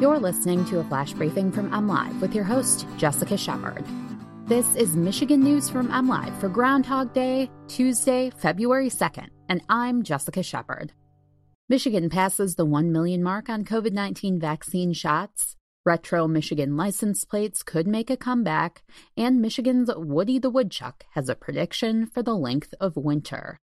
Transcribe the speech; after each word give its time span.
You're 0.00 0.18
listening 0.18 0.64
to 0.66 0.80
a 0.80 0.84
flash 0.84 1.12
briefing 1.12 1.52
from 1.52 1.70
MLive 1.70 2.20
with 2.20 2.34
your 2.34 2.44
host, 2.44 2.86
Jessica 2.96 3.36
Shepard. 3.36 3.84
This 4.46 4.74
is 4.74 4.96
Michigan 4.96 5.40
News 5.40 5.70
from 5.70 5.88
MLive 5.88 6.38
for 6.40 6.48
Groundhog 6.48 7.12
Day, 7.14 7.48
Tuesday, 7.68 8.30
February 8.36 8.90
2nd, 8.90 9.28
and 9.48 9.62
I'm 9.68 10.02
Jessica 10.02 10.42
Shepard. 10.42 10.92
Michigan 11.68 12.10
passes 12.10 12.56
the 12.56 12.66
1 12.66 12.90
million 12.90 13.22
mark 13.22 13.48
on 13.48 13.64
COVID 13.64 13.92
19 13.92 14.40
vaccine 14.40 14.92
shots. 14.92 15.56
Retro 15.86 16.28
Michigan 16.28 16.76
license 16.76 17.24
plates 17.24 17.62
could 17.62 17.86
make 17.86 18.10
a 18.10 18.16
comeback, 18.16 18.82
and 19.16 19.40
Michigan's 19.40 19.88
Woody 19.94 20.38
the 20.38 20.50
Woodchuck 20.50 21.04
has 21.12 21.28
a 21.28 21.34
prediction 21.34 22.06
for 22.06 22.22
the 22.22 22.34
length 22.34 22.74
of 22.80 22.96
winter. 22.96 23.58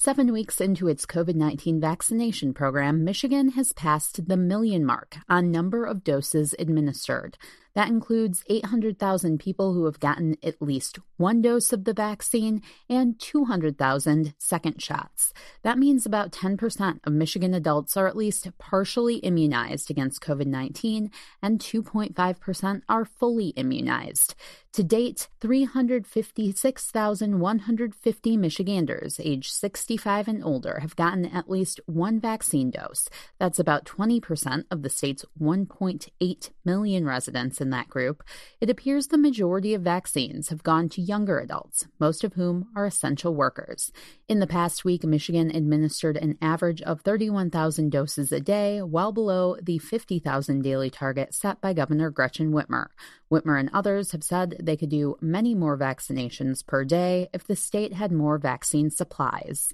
Seven 0.00 0.32
weeks 0.32 0.60
into 0.60 0.86
its 0.86 1.04
COVID 1.04 1.34
19 1.34 1.80
vaccination 1.80 2.54
program, 2.54 3.02
Michigan 3.02 3.48
has 3.50 3.72
passed 3.72 4.28
the 4.28 4.36
million 4.36 4.84
mark 4.84 5.16
on 5.28 5.50
number 5.50 5.84
of 5.84 6.04
doses 6.04 6.54
administered. 6.56 7.36
That 7.78 7.88
includes 7.88 8.42
800,000 8.48 9.38
people 9.38 9.72
who 9.72 9.84
have 9.84 10.00
gotten 10.00 10.36
at 10.42 10.60
least 10.60 10.98
one 11.16 11.40
dose 11.40 11.72
of 11.72 11.84
the 11.84 11.94
vaccine 11.94 12.60
and 12.88 13.16
200,000 13.20 14.34
second 14.36 14.82
shots. 14.82 15.32
That 15.62 15.78
means 15.78 16.04
about 16.04 16.32
10% 16.32 16.98
of 17.04 17.12
Michigan 17.12 17.54
adults 17.54 17.96
are 17.96 18.08
at 18.08 18.16
least 18.16 18.48
partially 18.58 19.18
immunized 19.18 19.92
against 19.92 20.22
COVID 20.22 20.46
19, 20.46 21.12
and 21.40 21.60
2.5% 21.60 22.82
are 22.88 23.04
fully 23.04 23.50
immunized. 23.50 24.34
To 24.72 24.82
date, 24.82 25.28
356,150 25.40 28.36
Michiganders 28.36 29.20
aged 29.22 29.52
65 29.88 30.28
and 30.28 30.44
older 30.44 30.80
have 30.80 30.96
gotten 30.96 31.24
at 31.24 31.48
least 31.48 31.80
one 31.86 32.20
vaccine 32.20 32.70
dose. 32.70 33.08
That's 33.38 33.58
about 33.58 33.86
20% 33.86 34.64
of 34.70 34.82
the 34.82 34.90
state's 34.90 35.24
1.8 35.40 36.50
million 36.62 37.06
residents 37.06 37.58
in 37.58 37.70
that 37.70 37.88
group. 37.88 38.22
It 38.60 38.68
appears 38.68 39.06
the 39.06 39.16
majority 39.16 39.72
of 39.72 39.80
vaccines 39.80 40.50
have 40.50 40.62
gone 40.62 40.90
to 40.90 41.00
younger 41.00 41.38
adults, 41.38 41.86
most 41.98 42.22
of 42.22 42.34
whom 42.34 42.66
are 42.76 42.84
essential 42.84 43.34
workers. 43.34 43.90
In 44.28 44.40
the 44.40 44.46
past 44.46 44.84
week, 44.84 45.04
Michigan 45.04 45.50
administered 45.56 46.18
an 46.18 46.36
average 46.42 46.82
of 46.82 47.00
31,000 47.00 47.88
doses 47.88 48.30
a 48.30 48.40
day, 48.40 48.82
well 48.82 49.10
below 49.10 49.56
the 49.62 49.78
50,000 49.78 50.60
daily 50.60 50.90
target 50.90 51.32
set 51.32 51.62
by 51.62 51.72
Governor 51.72 52.10
Gretchen 52.10 52.52
Whitmer. 52.52 52.88
Whitmer 53.32 53.58
and 53.58 53.70
others 53.72 54.12
have 54.12 54.22
said 54.22 54.56
they 54.60 54.76
could 54.76 54.90
do 54.90 55.16
many 55.22 55.54
more 55.54 55.78
vaccinations 55.78 56.66
per 56.66 56.84
day 56.84 57.28
if 57.32 57.46
the 57.46 57.56
state 57.56 57.94
had 57.94 58.12
more 58.12 58.36
vaccine 58.36 58.90
supplies. 58.90 59.72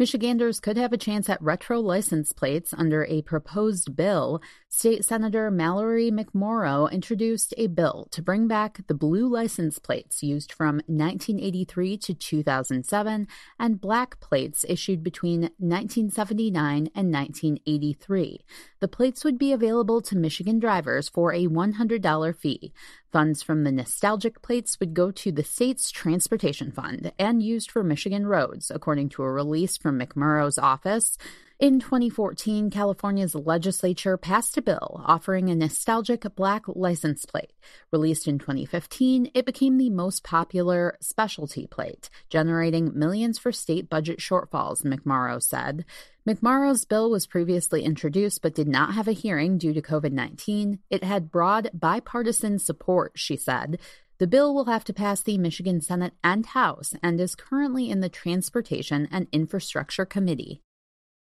Michiganders 0.00 0.60
could 0.60 0.78
have 0.78 0.94
a 0.94 0.96
chance 0.96 1.28
at 1.28 1.42
retro 1.42 1.78
license 1.78 2.32
plates 2.32 2.72
under 2.72 3.04
a 3.04 3.20
proposed 3.20 3.94
bill. 3.94 4.40
State 4.66 5.04
Senator 5.04 5.50
Mallory 5.50 6.10
McMorrow 6.10 6.90
introduced 6.90 7.52
a 7.58 7.66
bill 7.66 8.08
to 8.10 8.22
bring 8.22 8.48
back 8.48 8.80
the 8.86 8.94
blue 8.94 9.28
license 9.28 9.78
plates 9.78 10.22
used 10.22 10.52
from 10.52 10.76
1983 10.86 11.98
to 11.98 12.14
2007 12.14 13.28
and 13.58 13.80
black 13.82 14.18
plates 14.20 14.64
issued 14.66 15.02
between 15.02 15.42
1979 15.58 16.88
and 16.94 17.12
1983. 17.12 18.40
The 18.80 18.88
plates 18.88 19.22
would 19.22 19.36
be 19.36 19.52
available 19.52 20.00
to 20.00 20.16
Michigan 20.16 20.58
drivers 20.58 21.10
for 21.10 21.34
a 21.34 21.46
$100 21.46 22.36
fee. 22.36 22.72
Funds 23.12 23.42
from 23.42 23.64
the 23.64 23.72
nostalgic 23.72 24.40
plates 24.40 24.78
would 24.78 24.94
go 24.94 25.10
to 25.10 25.32
the 25.32 25.42
state's 25.42 25.90
transportation 25.90 26.70
fund 26.70 27.10
and 27.18 27.42
used 27.42 27.68
for 27.68 27.82
Michigan 27.82 28.24
roads, 28.24 28.70
according 28.70 29.08
to 29.08 29.24
a 29.24 29.32
release 29.32 29.76
from 29.76 29.98
McMorrow's 29.98 30.58
office. 30.58 31.18
In 31.60 31.78
2014, 31.78 32.70
California's 32.70 33.34
legislature 33.34 34.16
passed 34.16 34.56
a 34.56 34.62
bill 34.62 35.02
offering 35.04 35.50
a 35.50 35.54
nostalgic 35.54 36.24
black 36.34 36.62
license 36.66 37.26
plate. 37.26 37.52
Released 37.92 38.26
in 38.26 38.38
2015, 38.38 39.32
it 39.34 39.44
became 39.44 39.76
the 39.76 39.90
most 39.90 40.24
popular 40.24 40.96
specialty 41.02 41.66
plate, 41.66 42.08
generating 42.30 42.98
millions 42.98 43.38
for 43.38 43.52
state 43.52 43.90
budget 43.90 44.20
shortfalls, 44.20 44.86
McMorrow 44.86 45.38
said. 45.42 45.84
McMorrow's 46.26 46.86
bill 46.86 47.10
was 47.10 47.26
previously 47.26 47.84
introduced 47.84 48.40
but 48.40 48.54
did 48.54 48.66
not 48.66 48.94
have 48.94 49.06
a 49.06 49.12
hearing 49.12 49.58
due 49.58 49.74
to 49.74 49.82
COVID 49.82 50.12
19. 50.12 50.78
It 50.88 51.04
had 51.04 51.30
broad 51.30 51.68
bipartisan 51.74 52.58
support, 52.58 53.12
she 53.16 53.36
said. 53.36 53.78
The 54.16 54.26
bill 54.26 54.54
will 54.54 54.64
have 54.64 54.84
to 54.84 54.94
pass 54.94 55.20
the 55.20 55.36
Michigan 55.36 55.82
Senate 55.82 56.14
and 56.24 56.46
House 56.46 56.94
and 57.02 57.20
is 57.20 57.34
currently 57.34 57.90
in 57.90 58.00
the 58.00 58.08
Transportation 58.08 59.06
and 59.12 59.26
Infrastructure 59.30 60.06
Committee. 60.06 60.62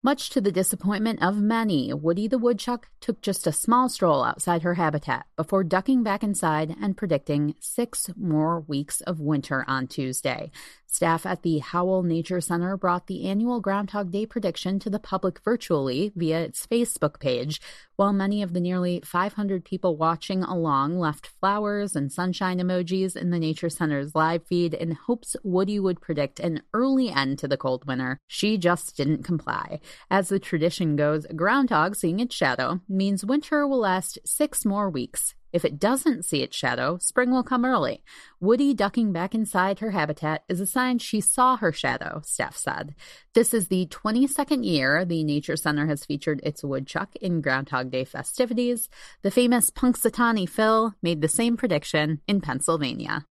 Much 0.05 0.29
to 0.29 0.39
the 0.39 0.51
disappointment 0.51 1.19
of 1.19 1.41
many, 1.41 1.91
Woody 1.91 2.27
the 2.27 2.37
Woodchuck 2.37 2.89
took 3.01 3.21
just 3.23 3.47
a 3.47 3.51
small 3.51 3.89
stroll 3.89 4.23
outside 4.23 4.61
her 4.61 4.75
habitat 4.75 5.25
before 5.35 5.63
ducking 5.63 6.03
back 6.03 6.23
inside 6.23 6.75
and 6.79 6.95
predicting 6.95 7.55
six 7.59 8.11
more 8.15 8.59
weeks 8.59 9.01
of 9.01 9.19
winter 9.19 9.65
on 9.67 9.87
Tuesday. 9.87 10.51
Staff 10.95 11.25
at 11.25 11.41
the 11.41 11.59
Howell 11.59 12.03
Nature 12.03 12.39
Center 12.39 12.77
brought 12.77 13.07
the 13.07 13.25
annual 13.27 13.59
Groundhog 13.59 14.11
Day 14.11 14.25
prediction 14.25 14.79
to 14.79 14.89
the 14.89 14.97
public 14.97 15.41
virtually 15.43 16.13
via 16.15 16.39
its 16.39 16.65
Facebook 16.65 17.19
page, 17.19 17.59
while 17.97 18.13
many 18.13 18.41
of 18.41 18.53
the 18.53 18.61
nearly 18.61 19.01
500 19.03 19.65
people 19.65 19.97
watching 19.97 20.41
along 20.41 20.97
left 20.97 21.27
flowers 21.27 21.97
and 21.97 22.13
sunshine 22.13 22.59
emojis 22.59 23.17
in 23.17 23.29
the 23.29 23.39
Nature 23.39 23.69
Center's 23.69 24.15
live 24.15 24.47
feed 24.47 24.73
in 24.73 24.91
hopes 24.91 25.35
Woody 25.43 25.81
would 25.81 25.99
predict 25.99 26.39
an 26.39 26.61
early 26.73 27.09
end 27.09 27.39
to 27.39 27.47
the 27.49 27.57
cold 27.57 27.85
winter. 27.85 28.21
She 28.25 28.57
just 28.57 28.95
didn't 28.95 29.23
comply. 29.23 29.81
As 30.09 30.29
the 30.29 30.39
tradition 30.39 30.95
goes, 30.95 31.25
groundhog 31.35 31.97
seeing 31.97 32.21
its 32.21 32.33
shadow 32.33 32.79
means 32.87 33.25
winter 33.25 33.67
will 33.67 33.79
last 33.79 34.17
six 34.23 34.63
more 34.63 34.89
weeks. 34.89 35.35
If 35.55 35.63
it 35.63 35.79
doesn't 35.79 36.25
see 36.25 36.43
its 36.43 36.53
shadow, 36.53 36.97
spring 36.97 37.31
will 37.31 37.41
come 37.41 37.63
early. 37.63 38.03
Woody 38.41 38.73
ducking 38.73 39.13
back 39.13 39.33
inside 39.33 39.79
her 39.79 39.91
habitat 39.91 40.43
is 40.49 40.59
a 40.59 40.65
sign 40.65 40.99
she 40.99 41.21
saw 41.21 41.55
her 41.55 41.71
shadow, 41.71 42.21
staff 42.25 42.57
said. 42.57 42.93
This 43.33 43.53
is 43.53 43.69
the 43.69 43.85
22nd 43.85 44.65
year 44.65 45.05
the 45.05 45.23
Nature 45.23 45.55
Center 45.55 45.87
has 45.87 46.03
featured 46.03 46.41
its 46.43 46.61
woodchuck 46.61 47.15
in 47.21 47.39
Groundhog 47.39 47.89
Day 47.89 48.03
festivities. 48.03 48.89
The 49.21 49.31
famous 49.31 49.69
Punxsutawney 49.69 50.49
Phil 50.49 50.93
made 51.01 51.21
the 51.21 51.29
same 51.29 51.55
prediction 51.55 52.19
in 52.27 52.41
Pennsylvania. 52.41 53.25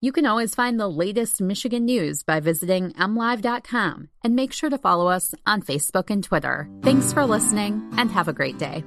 You 0.00 0.12
can 0.12 0.24
always 0.24 0.54
find 0.54 0.80
the 0.80 0.88
latest 0.88 1.42
Michigan 1.42 1.84
news 1.84 2.22
by 2.22 2.40
visiting 2.40 2.92
mlive.com 2.92 4.08
and 4.24 4.34
make 4.34 4.54
sure 4.54 4.70
to 4.70 4.78
follow 4.78 5.08
us 5.08 5.34
on 5.44 5.60
Facebook 5.60 6.08
and 6.08 6.24
Twitter. 6.24 6.70
Thanks 6.80 7.12
for 7.12 7.26
listening 7.26 7.86
and 7.98 8.10
have 8.10 8.28
a 8.28 8.32
great 8.32 8.56
day. 8.56 8.82